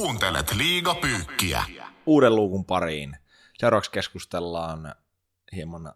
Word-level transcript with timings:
Kuuntelet 0.00 0.54
liigapyykkiä. 0.54 1.64
Uuden 2.06 2.36
luukun 2.36 2.64
pariin. 2.64 3.16
Seuraavaksi 3.58 3.90
keskustellaan 3.90 4.94
hieman 5.52 5.92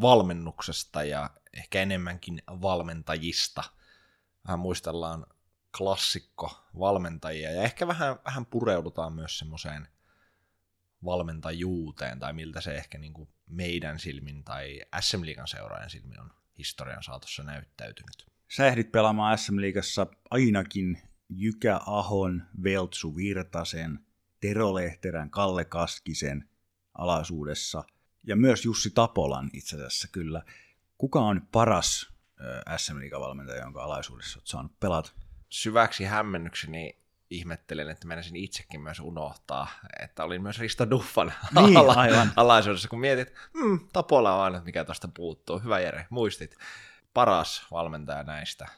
valmennuksesta 0.00 1.04
ja 1.04 1.30
ehkä 1.52 1.82
enemmänkin 1.82 2.42
valmentajista. 2.48 3.64
Vähän 4.46 4.58
muistellaan 4.58 5.26
klassikko 5.78 6.68
valmentajia 6.78 7.50
ja 7.50 7.62
ehkä 7.62 7.86
vähän, 7.86 8.16
vähän 8.24 8.46
pureudutaan 8.46 9.12
myös 9.12 9.38
semmoiseen 9.38 9.88
valmentajuuteen 11.04 12.18
tai 12.18 12.32
miltä 12.32 12.60
se 12.60 12.74
ehkä 12.74 12.98
niin 12.98 13.12
kuin 13.12 13.28
meidän 13.46 13.98
silmin 13.98 14.44
tai 14.44 14.80
SM 15.00 15.20
Liigan 15.24 15.48
seuraajan 15.48 15.90
silmin 15.90 16.20
on 16.20 16.30
historian 16.58 17.02
saatossa 17.02 17.42
näyttäytynyt. 17.42 18.26
Sä 18.56 18.66
ehdit 18.66 18.92
pelaamaan 18.92 19.38
SM 19.38 19.60
Liigassa 19.60 20.06
ainakin 20.30 21.07
Jykä 21.28 21.80
Ahon, 21.86 22.42
Veltsu 22.62 23.16
Virtasen, 23.16 23.98
Tero 24.40 24.74
Lehterän, 24.74 25.30
Kalle 25.30 25.64
Kaskisen 25.64 26.48
alaisuudessa 26.94 27.84
ja 28.26 28.36
myös 28.36 28.64
Jussi 28.64 28.90
Tapolan 28.90 29.50
itse 29.52 29.76
asiassa 29.76 30.08
kyllä. 30.12 30.42
Kuka 30.98 31.20
on 31.20 31.42
paras 31.52 32.12
SM 32.76 32.96
valmentaja 33.20 33.62
jonka 33.62 33.82
alaisuudessa 33.82 34.38
olet 34.38 34.46
saanut 34.46 34.80
pelata? 34.80 35.12
Syväksi 35.48 36.04
hämmennykseni 36.04 36.98
ihmettelen, 37.30 37.88
että 37.88 38.06
menisin 38.06 38.36
itsekin 38.36 38.80
myös 38.80 39.00
unohtaa, 39.00 39.68
että 40.02 40.24
olin 40.24 40.42
myös 40.42 40.58
Risto 40.58 40.90
Duffan 40.90 41.32
niin, 41.54 41.76
ala- 41.76 41.94
aivan. 41.94 42.32
alaisuudessa, 42.36 42.88
kun 42.88 43.00
mietit, 43.00 43.32
hmm, 43.58 43.88
Tapola 43.92 44.34
on 44.34 44.42
aina, 44.42 44.62
mikä 44.64 44.84
tuosta 44.84 45.08
puuttuu. 45.08 45.58
Hyvä 45.58 45.80
Jere, 45.80 46.06
muistit. 46.10 46.56
Paras 47.14 47.66
valmentaja 47.70 48.22
näistä. 48.22 48.68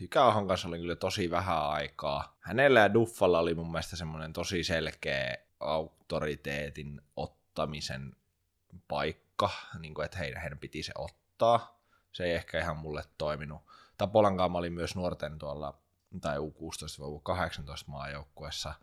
Ikäahon 0.00 0.48
kanssa 0.48 0.68
oli 0.68 0.78
kyllä 0.78 0.96
tosi 0.96 1.30
vähän 1.30 1.62
aikaa. 1.62 2.36
Hänellä 2.40 2.80
ja 2.80 2.94
Duffalla 2.94 3.38
oli 3.38 3.54
mun 3.54 3.70
mielestä 3.70 3.96
semmoinen 3.96 4.32
tosi 4.32 4.64
selkeä 4.64 5.36
auktoriteetin 5.60 7.00
ottamisen 7.16 8.16
paikka, 8.88 9.50
niin 9.78 9.94
kuin, 9.94 10.04
että 10.04 10.18
heidän, 10.18 10.40
heidän 10.40 10.58
piti 10.58 10.82
se 10.82 10.92
ottaa. 10.98 11.80
Se 12.12 12.24
ei 12.24 12.32
ehkä 12.32 12.60
ihan 12.60 12.76
mulle 12.76 13.04
toiminut. 13.18 13.62
Tapolan 13.98 14.36
kanssa 14.36 14.58
oli 14.58 14.70
myös 14.70 14.96
nuorten 14.96 15.38
tuolla, 15.38 15.78
tai 16.20 16.36
U16-18 16.38 16.40
maajoukkuessa. 17.86 18.74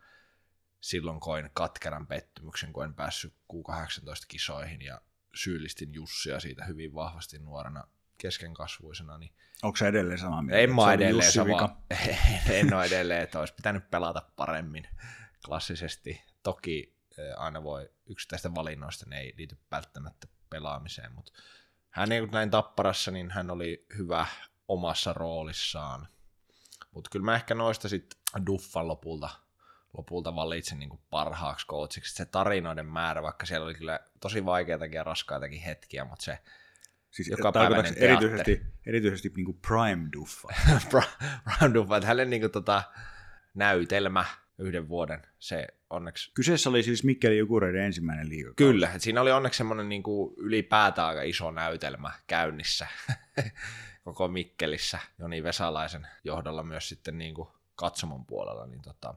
Silloin 0.80 1.20
koin 1.20 1.50
katkeran 1.54 2.06
pettymyksen, 2.06 2.72
kun 2.72 2.84
en 2.84 2.94
päässyt 2.94 3.34
Q18-kisoihin 3.52 4.82
ja 4.82 5.00
syyllistin 5.34 5.94
Jussia 5.94 6.40
siitä 6.40 6.64
hyvin 6.64 6.94
vahvasti 6.94 7.38
nuorena 7.38 7.84
keskenkasvuisena. 8.18 9.18
Niin 9.18 9.32
Onko 9.62 9.76
se 9.76 9.88
edelleen 9.88 10.18
sama 10.18 10.42
mieltä? 10.42 10.60
En 10.60 10.74
mä 10.74 10.92
edelleen 10.92 11.32
sama. 11.32 11.76
en 12.50 12.74
ole 12.74 12.84
edelleen, 12.84 13.22
että 13.22 13.40
olisi 13.40 13.54
pitänyt 13.54 13.90
pelata 13.90 14.22
paremmin 14.36 14.88
klassisesti. 15.46 16.22
Toki 16.42 16.94
aina 17.36 17.62
voi 17.62 17.90
yksittäisten 18.06 18.54
valinnoista, 18.54 19.06
ne 19.08 19.20
ei 19.20 19.34
liity 19.36 19.58
välttämättä 19.70 20.26
pelaamiseen, 20.50 21.14
mutta 21.14 21.32
hän 21.90 22.12
ei 22.12 22.26
näin 22.26 22.50
tapparassa, 22.50 23.10
niin 23.10 23.30
hän 23.30 23.50
oli 23.50 23.86
hyvä 23.98 24.26
omassa 24.68 25.12
roolissaan. 25.12 26.08
Mutta 26.90 27.10
kyllä 27.10 27.24
mä 27.24 27.34
ehkä 27.34 27.54
noista 27.54 27.88
sitten 27.88 28.20
Duffan 28.46 28.88
lopulta, 28.88 29.30
lopulta 29.96 30.36
valitsin 30.36 30.78
niin 30.78 31.00
parhaaksi 31.10 31.66
coachiksi. 31.66 32.14
Se 32.14 32.24
tarinoiden 32.24 32.86
määrä, 32.86 33.22
vaikka 33.22 33.46
siellä 33.46 33.64
oli 33.64 33.74
kyllä 33.74 34.00
tosi 34.20 34.44
vaikeitakin 34.44 34.96
ja 34.96 35.04
raskaitakin 35.04 35.60
hetkiä, 35.60 36.04
mutta 36.04 36.24
se 36.24 36.38
Siis 37.14 37.28
joka 37.28 37.52
päiväinen 37.52 37.94
erityisesti, 37.96 38.62
erityisesti 38.86 39.32
niin 39.36 39.44
kuin 39.44 39.58
Prime 39.68 40.08
Duffa. 40.12 40.48
Prime 40.90 41.74
Duffa, 41.74 41.96
että 41.96 42.06
hänen 42.06 42.30
niin 42.30 42.42
kuin, 42.42 42.52
tota, 42.52 42.82
näytelmä 43.54 44.24
yhden 44.58 44.88
vuoden, 44.88 45.22
se 45.38 45.66
onneksi... 45.90 46.32
Kyseessä 46.34 46.70
oli 46.70 46.82
siis 46.82 47.04
Mikkeli 47.04 47.38
Jukureiden 47.38 47.82
ensimmäinen 47.82 48.28
liiga. 48.28 48.52
Kyllä, 48.56 48.86
että 48.86 48.98
siinä 48.98 49.20
oli 49.20 49.32
onneksi 49.32 49.58
semmoinen 49.58 49.88
niin 49.88 50.02
kuin 50.02 50.34
ylipäätään 50.36 51.08
aika 51.08 51.22
iso 51.22 51.50
näytelmä 51.50 52.10
käynnissä 52.26 52.86
koko 54.04 54.28
Mikkelissä, 54.28 54.98
Joni 55.18 55.42
Vesalaisen 55.42 56.06
johdolla 56.24 56.62
myös 56.62 56.88
sitten 56.88 57.18
niin 57.18 57.34
kuin 57.34 57.48
katsomon 57.74 58.26
puolella, 58.26 58.66
niin 58.66 58.82
tota, 58.82 59.14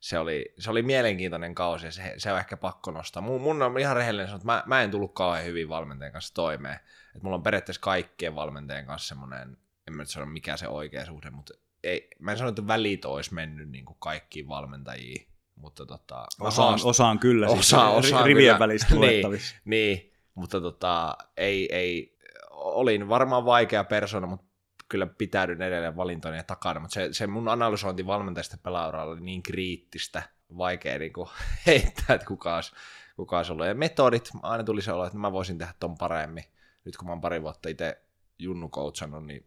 se 0.00 0.18
oli, 0.18 0.54
se 0.58 0.70
oli 0.70 0.82
mielenkiintoinen 0.82 1.54
kausi 1.54 1.86
ja 1.86 1.92
se, 1.92 2.14
se 2.16 2.32
on 2.32 2.38
ehkä 2.38 2.56
pakko 2.56 2.90
nostaa. 2.90 3.22
Mun, 3.22 3.40
mun 3.40 3.62
on 3.62 3.78
ihan 3.78 3.96
rehellinen 3.96 4.26
sanoa, 4.26 4.36
että 4.36 4.46
mä, 4.46 4.62
mä 4.66 4.82
en 4.82 4.90
tullut 4.90 5.14
kauhean 5.14 5.44
hyvin 5.44 5.68
valmentajan 5.68 6.12
kanssa 6.12 6.34
toimeen. 6.34 6.80
Et 7.16 7.22
mulla 7.22 7.36
on 7.36 7.42
periaatteessa 7.42 7.80
kaikkien 7.80 8.34
valmentajien 8.34 8.86
kanssa 8.86 9.08
semmoinen, 9.08 9.56
en 9.88 9.94
mä 9.94 10.02
nyt 10.02 10.10
sano 10.10 10.26
mikä 10.26 10.56
se 10.56 10.68
oikea 10.68 11.06
suhde, 11.06 11.30
mutta 11.30 11.54
ei, 11.84 12.08
mä 12.18 12.30
en 12.30 12.38
sano, 12.38 12.50
että 12.50 12.66
välit 12.66 13.04
olisi 13.04 13.34
mennyt 13.34 13.70
niin 13.70 13.84
kuin 13.84 13.96
kaikkiin 13.98 14.48
valmentajiin, 14.48 15.26
mutta 15.56 15.86
tota, 15.86 16.26
osaan, 16.40 16.68
haast... 16.68 16.84
osaan 16.84 17.18
kyllä, 17.18 17.46
osa, 17.46 17.54
siis 17.54 17.72
osaan 17.72 18.26
rivien 18.26 18.46
kyllä. 18.46 18.58
välistä 18.58 18.94
niin, 18.94 19.26
niin, 19.64 20.12
mutta 20.34 20.60
tota, 20.60 21.16
ei, 21.36 21.74
ei, 21.76 22.18
olin 22.50 23.08
varmaan 23.08 23.44
vaikea 23.44 23.84
persona, 23.84 24.26
mutta 24.26 24.47
kyllä 24.88 25.06
pitäydyn 25.06 25.62
edelleen 25.62 25.96
valintojen 25.96 26.44
takana, 26.44 26.80
mutta 26.80 26.94
se, 26.94 27.08
se 27.12 27.26
mun 27.26 27.48
analysointi 27.48 28.06
valmentajista 28.06 28.56
pelauralla 28.62 29.12
oli 29.12 29.20
niin 29.20 29.42
kriittistä, 29.42 30.22
vaikea 30.58 30.98
niin 30.98 31.12
kuin 31.12 31.28
heittää, 31.66 32.14
että 32.14 32.26
kuka 32.26 32.54
olisi, 32.54 32.72
kuka 33.16 33.36
olisi 33.36 33.52
ollut. 33.52 33.66
Ja 33.66 33.74
metodit, 33.74 34.30
aina 34.42 34.64
tuli 34.64 34.82
se 34.82 34.92
olo, 34.92 35.06
että 35.06 35.18
mä 35.18 35.32
voisin 35.32 35.58
tehdä 35.58 35.74
ton 35.80 35.98
paremmin. 35.98 36.44
Nyt 36.84 36.96
kun 36.96 37.06
mä 37.06 37.12
oon 37.12 37.20
pari 37.20 37.42
vuotta 37.42 37.68
itse 37.68 38.02
Junnu 38.38 38.68
coachannut, 38.68 39.26
niin 39.26 39.46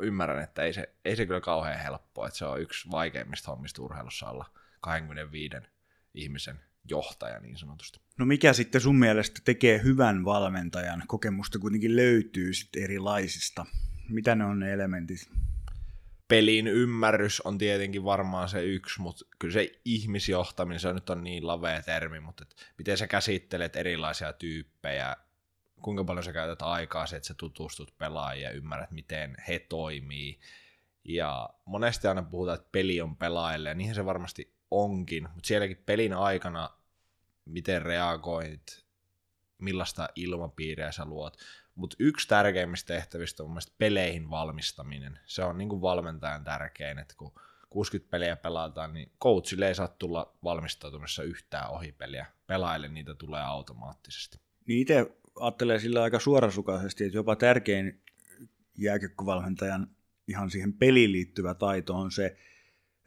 ymmärrän, 0.00 0.44
että 0.44 0.62
ei 0.62 0.72
se, 0.72 0.94
ei 1.04 1.16
se 1.16 1.26
kyllä 1.26 1.40
kauhean 1.40 1.78
helppoa, 1.78 2.26
että 2.26 2.38
se 2.38 2.44
on 2.44 2.60
yksi 2.60 2.90
vaikeimmista 2.90 3.50
hommista 3.50 3.82
urheilussa 3.82 4.30
olla 4.30 4.50
25 4.80 5.56
ihmisen 6.14 6.60
johtaja 6.88 7.40
niin 7.40 7.58
sanotusti. 7.58 8.00
No 8.18 8.26
mikä 8.26 8.52
sitten 8.52 8.80
sun 8.80 8.98
mielestä 8.98 9.40
tekee 9.44 9.82
hyvän 9.82 10.24
valmentajan? 10.24 11.02
Kokemusta 11.06 11.58
kuitenkin 11.58 11.96
löytyy 11.96 12.54
sitten 12.54 12.82
erilaisista 12.82 13.66
mitä 14.08 14.34
ne 14.34 14.44
on 14.44 14.60
ne 14.60 14.72
elementit? 14.72 15.30
Pelin 16.28 16.66
ymmärrys 16.66 17.40
on 17.40 17.58
tietenkin 17.58 18.04
varmaan 18.04 18.48
se 18.48 18.62
yksi, 18.64 19.00
mutta 19.00 19.24
kyllä 19.38 19.52
se 19.52 19.80
ihmisjohtaminen, 19.84 20.80
se 20.80 20.92
nyt 20.92 21.10
on 21.10 21.24
niin 21.24 21.46
lavea 21.46 21.82
termi, 21.82 22.20
mutta 22.20 22.44
et 22.44 22.56
miten 22.78 22.98
sä 22.98 23.06
käsittelet 23.06 23.76
erilaisia 23.76 24.32
tyyppejä, 24.32 25.16
kuinka 25.82 26.04
paljon 26.04 26.24
sä 26.24 26.32
käytät 26.32 26.62
aikaa 26.62 27.06
se, 27.06 27.16
että 27.16 27.26
sä 27.26 27.34
tutustut 27.34 27.98
pelaajia 27.98 28.48
ja 28.48 28.54
ymmärrät, 28.54 28.90
miten 28.90 29.36
he 29.48 29.58
toimii. 29.58 30.40
Ja 31.04 31.50
monesti 31.64 32.08
aina 32.08 32.22
puhutaan, 32.22 32.58
että 32.58 32.68
peli 32.72 33.00
on 33.00 33.16
pelaajille, 33.16 33.68
ja 33.68 33.74
niinhän 33.74 33.94
se 33.94 34.04
varmasti 34.04 34.54
onkin, 34.70 35.22
mutta 35.22 35.46
sielläkin 35.46 35.82
pelin 35.86 36.12
aikana, 36.12 36.70
miten 37.44 37.82
reagoit, 37.82 38.84
millaista 39.58 40.08
ilmapiiriä 40.14 40.92
sä 40.92 41.04
luot, 41.04 41.36
mutta 41.74 41.96
yksi 41.98 42.28
tärkeimmistä 42.28 42.94
tehtävistä 42.94 43.42
on 43.42 43.50
mun 43.50 43.60
peleihin 43.78 44.30
valmistaminen. 44.30 45.18
Se 45.24 45.44
on 45.44 45.58
niin 45.58 45.68
kuin 45.68 45.82
valmentajan 45.82 46.44
tärkein, 46.44 46.98
että 46.98 47.14
kun 47.16 47.32
60 47.70 48.10
peliä 48.10 48.36
pelataan, 48.36 48.94
niin 48.94 49.12
coachille 49.22 49.68
ei 49.68 49.74
saa 49.74 49.88
tulla 49.88 50.36
valmistautumassa 50.44 51.22
yhtään 51.22 51.70
ohipeliä. 51.70 52.26
Pelaajille 52.46 52.88
niitä 52.88 53.14
tulee 53.14 53.42
automaattisesti. 53.42 54.38
Niin 54.66 54.80
itse 54.80 55.16
ajattelee 55.40 55.78
sillä 55.78 56.02
aika 56.02 56.20
suorasukaisesti, 56.20 57.04
että 57.04 57.18
jopa 57.18 57.36
tärkein 57.36 58.02
jääkökkövalmentajan 58.78 59.90
ihan 60.28 60.50
siihen 60.50 60.72
peliin 60.72 61.12
liittyvä 61.12 61.54
taito 61.54 61.94
on 61.94 62.10
se 62.10 62.36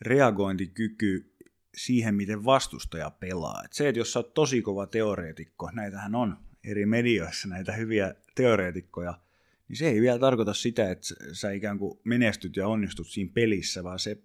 reagointikyky 0.01 1.35
siihen, 1.77 2.15
miten 2.15 2.45
vastustaja 2.45 3.09
pelaa. 3.09 3.61
Et 3.65 3.73
se, 3.73 3.89
että 3.89 3.99
jos 3.99 4.13
sä 4.13 4.19
oot 4.19 4.33
tosi 4.33 4.61
kova 4.61 4.87
teoreetikko, 4.87 5.71
näitähän 5.71 6.15
on 6.15 6.46
eri 6.67 6.85
medioissa 6.85 7.47
näitä 7.47 7.71
hyviä 7.71 8.15
teoreetikkoja, 8.35 9.19
niin 9.67 9.77
se 9.77 9.87
ei 9.87 10.01
vielä 10.01 10.19
tarkoita 10.19 10.53
sitä, 10.53 10.91
että 10.91 11.07
sä 11.31 11.51
ikään 11.51 11.79
kuin 11.79 11.99
menestyt 12.03 12.55
ja 12.55 12.67
onnistut 12.67 13.07
siinä 13.07 13.31
pelissä, 13.33 13.83
vaan 13.83 13.99
se 13.99 14.17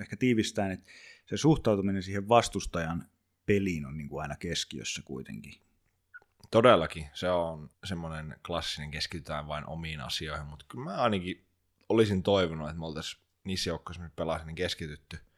ehkä 0.00 0.16
tiivistää, 0.16 0.72
että 0.72 0.90
se 1.26 1.36
suhtautuminen 1.36 2.02
siihen 2.02 2.28
vastustajan 2.28 3.08
peliin 3.46 3.86
on 3.86 3.96
niin 3.96 4.08
kuin 4.08 4.22
aina 4.22 4.36
keskiössä 4.36 5.02
kuitenkin. 5.04 5.54
Todellakin, 6.50 7.06
se 7.14 7.30
on 7.30 7.70
semmoinen 7.84 8.36
klassinen 8.46 8.90
keskitytään 8.90 9.46
vain 9.46 9.66
omiin 9.66 10.00
asioihin, 10.00 10.46
mutta 10.46 10.64
kyllä 10.68 10.84
mä 10.84 10.96
ainakin 10.96 11.44
olisin 11.88 12.22
toivonut, 12.22 12.68
että 12.68 12.78
me 12.78 12.86
oltaisiin 12.86 13.22
niissä 13.44 13.70
joukkoissa, 13.70 14.02
missä 14.02 14.16
pelasin, 14.16 14.46
niin 14.46 14.56
keskitytty– 14.56 15.18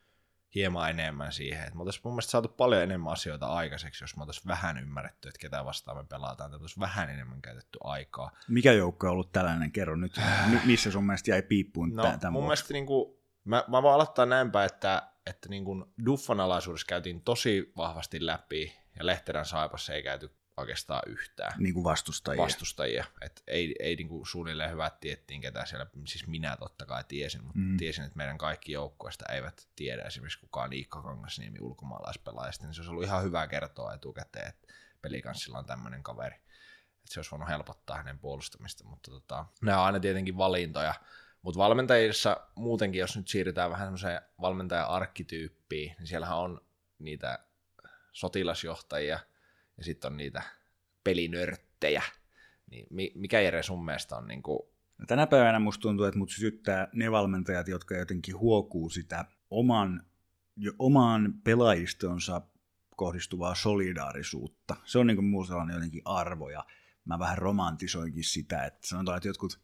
hieman 0.56 0.90
enemmän 0.90 1.32
siihen. 1.32 1.62
Että 1.62 1.74
me 1.74 1.80
oltaisiin 1.80 2.00
mun 2.04 2.12
mielestä 2.12 2.30
saatu 2.30 2.48
paljon 2.48 2.82
enemmän 2.82 3.12
asioita 3.12 3.46
aikaiseksi, 3.46 4.04
jos 4.04 4.16
me 4.16 4.22
oltaisiin 4.22 4.46
vähän 4.46 4.78
ymmärretty, 4.78 5.28
että 5.28 5.38
ketä 5.38 5.64
vastaan 5.64 5.96
me 5.96 6.04
pelataan, 6.04 6.48
että 6.48 6.56
oltaisiin 6.56 6.80
vähän 6.80 7.10
enemmän 7.10 7.42
käytetty 7.42 7.78
aikaa. 7.84 8.30
Mikä 8.48 8.72
joukko 8.72 9.06
on 9.06 9.12
ollut 9.12 9.32
tällainen? 9.32 9.72
Kerro 9.72 9.96
nyt, 9.96 10.16
missä 10.64 10.90
sun 10.90 11.06
mielestä 11.06 11.30
jäi 11.30 11.42
piippuun 11.42 11.94
no, 11.94 12.02
tämän 12.02 12.32
mun 12.32 12.32
vuoksi? 12.32 12.46
mielestä 12.46 12.72
niin 12.72 12.86
kuin, 12.86 13.16
mä, 13.44 13.64
mä 13.68 13.82
voin 13.82 13.94
aloittaa 13.94 14.26
näinpä, 14.26 14.64
että, 14.64 15.02
että 15.26 15.48
niin 15.48 15.64
kuin 15.64 15.84
Duffan 16.06 16.40
alaisuudessa 16.40 16.86
käytiin 16.88 17.22
tosi 17.22 17.72
vahvasti 17.76 18.26
läpi, 18.26 18.76
ja 18.98 19.06
Lehterän 19.06 19.44
Saipassa 19.44 19.94
ei 19.94 20.02
käyty 20.02 20.30
oikeastaan 20.56 21.02
yhtään. 21.06 21.52
Niin 21.58 21.74
kuin 21.74 21.84
vastustajia. 21.84 22.42
Vastustajia. 22.42 23.04
Et 23.20 23.42
ei, 23.46 23.74
ei 23.80 23.96
niin 23.96 24.08
kuin 24.08 24.26
suunnilleen 24.26 24.70
hyvät 24.70 25.00
tiettiin, 25.00 25.40
ketä 25.40 25.64
siellä, 25.64 25.86
siis 26.06 26.26
minä 26.26 26.56
totta 26.56 26.86
kai 26.86 27.04
tiesin, 27.08 27.44
mutta 27.44 27.58
mm. 27.58 27.76
tiesin, 27.76 28.04
että 28.04 28.16
meidän 28.16 28.38
kaikki 28.38 28.72
joukkueesta 28.72 29.24
eivät 29.32 29.68
tiedä 29.76 30.02
esimerkiksi 30.02 30.40
kukaan 30.40 30.70
Niikka 30.70 31.02
Kangasniemi 31.02 31.58
ulkomaalaispelaajista, 31.60 32.66
niin 32.66 32.74
se 32.74 32.80
olisi 32.80 32.90
ollut 32.90 33.04
ihan 33.04 33.22
hyvä 33.22 33.46
kertoa 33.46 33.94
etukäteen, 33.94 34.48
että 34.48 34.68
pelikanssilla 35.02 35.58
on 35.58 35.66
tämmöinen 35.66 36.02
kaveri. 36.02 36.36
Että 36.36 37.14
se 37.14 37.18
olisi 37.20 37.30
voinut 37.30 37.48
helpottaa 37.48 37.96
hänen 37.96 38.18
puolustamista, 38.18 38.84
mutta 38.84 39.10
tota, 39.10 39.46
nämä 39.62 39.80
on 39.80 39.86
aina 39.86 40.00
tietenkin 40.00 40.36
valintoja. 40.36 40.94
Mutta 41.42 41.58
valmentajissa 41.58 42.40
muutenkin, 42.54 42.98
jos 42.98 43.16
nyt 43.16 43.28
siirrytään 43.28 43.70
vähän 43.70 43.86
semmoiseen 43.86 44.20
valmentaja-arkkityyppiin, 44.40 45.94
niin 45.98 46.06
siellähän 46.06 46.38
on 46.38 46.60
niitä 46.98 47.38
sotilasjohtajia 48.12 49.18
ja 49.78 49.84
sitten 49.84 50.12
on 50.12 50.16
niitä 50.16 50.42
pelinörttejä. 51.04 52.02
Niin 52.70 53.12
mikä 53.14 53.40
Jere 53.40 53.62
sun 53.62 53.84
mielestä 53.84 54.16
on 54.16 54.26
niin 54.26 54.42
kuin... 54.42 54.58
no 54.98 55.06
tänä 55.06 55.26
päivänä 55.26 55.58
musta 55.58 55.82
tuntuu, 55.82 56.06
että 56.06 56.18
mut 56.18 56.30
sytyttää 56.30 56.88
ne 56.92 57.10
valmentajat, 57.10 57.68
jotka 57.68 57.96
jotenkin 57.96 58.38
huokuu 58.38 58.90
sitä 58.90 59.24
oman, 59.50 60.06
jo 60.56 60.72
omaan 60.78 61.34
pelaajistonsa 61.44 62.42
kohdistuvaa 62.96 63.54
solidaarisuutta. 63.54 64.76
Se 64.84 64.98
on 64.98 65.06
niin 65.06 65.16
kuin 65.16 65.46
sellainen 65.46 65.74
jotenkin 65.74 66.02
arvo 66.04 66.50
ja 66.50 66.64
mä 67.04 67.18
vähän 67.18 67.38
romantisoinkin 67.38 68.24
sitä, 68.24 68.64
että 68.64 68.88
sanotaan, 68.88 69.16
että 69.16 69.28
jotkut 69.28 69.60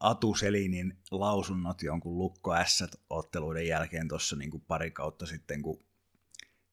Atu 0.00 0.34
Selinin 0.34 0.98
lausunnot 1.10 1.82
jonkun 1.82 2.18
Lukko 2.18 2.54
S-otteluiden 2.64 3.66
jälkeen 3.66 4.08
tuossa 4.08 4.36
niin 4.36 4.64
pari 4.68 4.90
kautta 4.90 5.26
sitten, 5.26 5.62
kun 5.62 5.84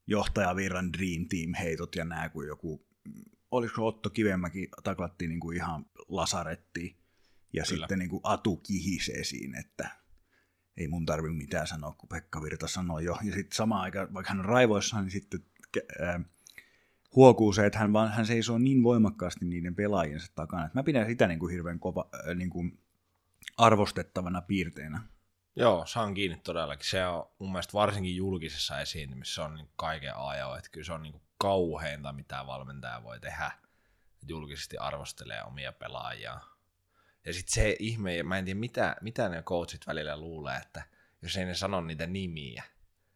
johtajavirran 0.08 0.94
Dream 0.94 1.26
Team 1.30 1.54
heitot 1.54 1.96
ja 1.96 2.06
nämä, 2.06 2.30
kun 2.30 2.48
joku, 2.48 2.88
olisiko 3.52 3.88
Otto 3.88 4.10
Kivemäki 4.10 4.70
taklattiin 4.84 5.30
niin 5.30 5.40
kuin 5.40 5.58
ihan 5.58 5.86
lasarettiin, 6.08 6.96
ja 7.54 7.64
Kyllä. 7.64 7.80
sitten 7.80 8.00
niin 8.00 8.10
kuin 8.10 8.22
Atu 8.24 8.58
kihis 8.58 9.10
esiin, 9.10 9.56
että 9.56 9.90
ei 10.78 10.88
mun 10.88 11.06
tarvi 11.06 11.30
mitään 11.30 11.68
sanoa, 11.68 11.92
kun 11.92 12.10
Pekka 12.10 12.42
Virta 12.42 12.68
sanoi 12.68 13.04
jo. 13.04 13.18
Ja 13.24 13.34
sitten 13.34 13.56
samaan 13.56 13.82
aikaan, 13.82 14.14
vaikka 14.14 14.30
hän 14.30 14.40
on 14.40 14.46
raivoissaan, 14.46 15.04
niin 15.04 15.12
sitten 15.12 15.40
äh, 16.02 16.26
huokuu 17.16 17.54
se, 17.54 17.66
että 17.66 17.80
hän, 17.80 17.94
vaan, 17.94 18.12
hän 18.12 18.26
seisoo 18.26 18.58
niin 18.58 18.84
voimakkaasti 18.84 19.46
niiden 19.46 19.76
pelaajiensa 19.76 20.32
takana. 20.36 20.66
Että 20.66 20.80
mä 20.80 20.84
pidän 20.84 21.08
sitä 21.08 21.28
niin 21.28 21.40
kuin 21.40 21.52
hirveän 21.52 21.80
kova, 21.80 22.10
äh, 22.30 22.36
niin 22.36 22.50
kuin 22.50 22.80
arvostettavana 23.58 24.42
piirteenä. 24.42 25.02
Joo, 25.56 25.86
saan 25.86 26.14
kiinni 26.14 26.38
todellakin. 26.44 26.90
Se 26.90 27.06
on 27.06 27.30
mun 27.40 27.52
mielestä 27.52 27.74
varsinkin 27.74 28.16
julkisessa 28.16 28.80
esiintymisessä 28.80 29.44
on 29.44 29.54
niin 29.54 29.70
kaiken 29.76 30.16
ajo, 30.16 30.56
että 30.56 30.70
kyllä 30.70 30.86
se 30.86 30.94
on 30.94 31.04
niin 31.04 31.22
kauheinta, 31.38 32.14
mitä 32.14 32.44
valmentaja 32.48 33.04
voi 33.04 33.20
tehdä. 33.20 33.52
Julkisesti 34.28 34.78
arvostelee 34.78 35.44
omia 35.44 35.72
pelaajia. 35.72 36.40
Ja 37.26 37.34
sitten 37.34 37.54
se 37.54 37.76
ihme, 37.80 38.24
mä 38.24 38.38
en 38.38 38.46
tiedä 38.46 38.60
mitä, 38.60 38.96
mitä 39.02 39.30
ne 39.30 39.42
coachit 39.42 39.88
välillä 39.88 40.18
luulee, 40.18 40.58
että 40.58 40.84
jos 41.22 41.38
ei 41.38 41.46
ne 41.46 41.54
sano 41.54 41.82
niitä 41.82 42.08
nimiä, 42.08 42.64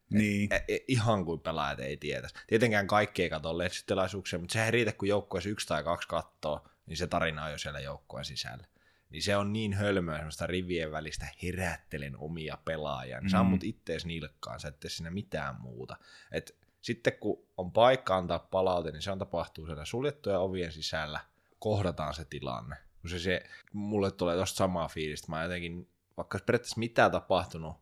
niin. 0.10 0.54
Et, 0.54 0.64
et, 0.68 0.84
ihan 0.88 1.26
kuin 1.26 1.40
pelaajat 1.40 1.80
ei 1.80 1.98
tietäisi. 1.98 2.36
Tietenkään 2.48 2.88
kaikki 2.88 3.24
ei 3.24 3.30
katso 3.30 3.58
lehdistötilaisuuksia, 3.58 4.40
mutta 4.40 4.54
sehän 4.54 4.74
riitä, 4.74 4.92
kun 4.92 5.08
joukkueessa 5.08 5.50
yksi 5.50 5.68
tai 5.68 5.84
kaksi 5.84 6.08
kattoo, 6.08 6.68
niin 6.86 6.98
se 6.98 7.08
tarina 7.08 7.46
on 7.46 7.52
jo 7.52 7.58
siellä 7.58 7.80
joukkueen 7.80 8.26
sisällä. 8.26 8.68
Niin 9.10 9.24
se 9.24 9.38
on 9.38 9.54
niin 9.54 9.74
hölmöä 9.74 10.16
semmoista 10.16 10.48
rivien 10.48 10.92
välistä 10.92 11.28
herättelen 11.44 12.18
omia 12.18 12.58
pelaajia. 12.66 13.18
Niin 13.18 13.28
mm. 13.28 13.30
sammut 13.30 13.64
ittees 13.64 14.06
nilkkaan, 14.06 14.60
sä 14.60 14.68
et 14.68 14.80
tee 14.80 14.90
siinä 14.90 15.10
mitään 15.12 15.62
muuta. 15.62 15.98
Et 16.32 16.58
sitten 16.82 17.14
kun 17.20 17.48
on 17.58 17.72
paikka 17.72 18.18
antaa 18.18 18.40
palaute, 18.40 18.92
niin 18.92 19.02
se 19.02 19.12
on 19.12 19.20
tapahtuu 19.20 19.66
siellä 19.66 19.86
suljettuja 19.86 20.40
ovien 20.40 20.72
sisällä, 20.72 21.20
kohdataan 21.60 22.14
se 22.14 22.26
tilanne. 22.26 22.76
Kun 23.02 23.10
se, 23.10 23.20
se 23.20 23.44
mulle 23.74 24.12
tulee 24.12 24.36
tosta 24.36 24.58
samaa 24.58 24.88
fiilistä, 24.88 25.32
mä 25.32 25.44
jotenkin, 25.44 25.90
vaikka 26.18 26.40
periaatteessa 26.46 26.80
mitään 26.80 27.12
tapahtunut, 27.12 27.78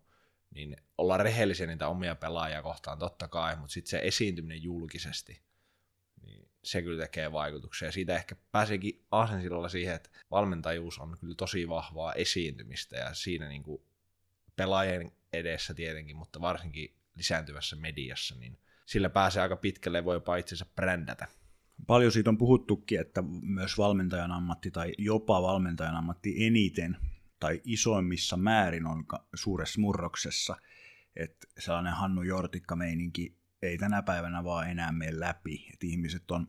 niin 0.52 0.78
olla 0.98 1.18
rehellisiä 1.18 1.68
niitä 1.68 1.88
omia 1.88 2.16
pelaajia 2.16 2.62
kohtaan 2.62 3.00
totta 3.00 3.28
kai, 3.28 3.56
mutta 3.56 3.74
sitten 3.74 3.90
se 3.90 4.00
esiintyminen 4.04 4.64
julkisesti, 4.64 5.42
se 6.66 6.82
kyllä 6.82 7.04
tekee 7.04 7.32
vaikutuksia. 7.32 7.92
Siitä 7.92 8.16
ehkä 8.16 8.36
pääseekin 8.52 9.06
asensillalla 9.12 9.70
siihen, 9.70 9.96
että 9.96 10.10
valmentajuus 10.32 11.00
on 11.00 11.18
kyllä 11.20 11.36
tosi 11.36 11.70
vahvaa 11.70 12.14
esiintymistä 12.14 12.98
ja 12.98 13.14
siinä 13.14 13.48
niin 13.48 13.64
kuin 13.64 13.82
pelaajien 14.56 15.12
edessä 15.34 15.74
tietenkin, 15.74 16.18
mutta 16.18 16.42
varsinkin 16.42 16.96
lisääntyvässä 17.16 17.76
mediassa, 17.76 18.36
niin 18.36 18.58
sillä 18.86 19.10
pääsee 19.10 19.42
aika 19.42 19.56
pitkälle 19.56 19.98
ja 19.98 20.06
voi 20.06 20.16
jopa 20.16 20.36
itsensä 20.36 20.66
brändätä. 20.76 21.28
Paljon 21.88 22.12
siitä 22.12 22.30
on 22.30 22.38
puhuttukin, 22.38 23.00
että 23.00 23.24
myös 23.42 23.78
valmentajan 23.78 24.32
ammatti 24.32 24.72
tai 24.72 24.94
jopa 24.98 25.42
valmentajan 25.42 25.96
ammatti 25.96 26.46
eniten 26.46 26.98
tai 27.40 27.62
isoimmissa 27.64 28.38
määrin 28.38 28.86
on 28.86 29.06
suuressa 29.36 29.82
murroksessa, 29.82 30.58
että 31.16 31.48
sellainen 31.60 31.94
Hannu 31.94 32.22
Jortikka-meininki 32.22 33.38
ei 33.62 33.78
tänä 33.78 34.02
päivänä 34.02 34.44
vaan 34.44 34.70
enää 34.70 34.92
mene 34.92 35.20
läpi, 35.20 35.68
että 35.74 35.88
ihmiset 35.88 36.32
on 36.32 36.48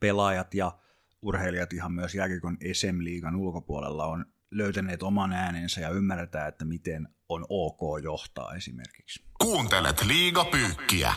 pelaajat 0.00 0.54
ja 0.54 0.78
urheilijat 1.22 1.72
ihan 1.72 1.92
myös 1.92 2.14
jääkikon 2.14 2.56
SM-liigan 2.72 3.36
ulkopuolella 3.36 4.06
on 4.06 4.24
löytäneet 4.50 5.02
oman 5.02 5.32
äänensä 5.32 5.80
ja 5.80 5.90
ymmärretään, 5.90 6.48
että 6.48 6.64
miten 6.64 7.08
on 7.28 7.44
ok 7.48 7.80
johtaa 8.02 8.54
esimerkiksi. 8.54 9.24
Kuuntelet 9.38 10.04
liigapyykkiä. 10.04 11.12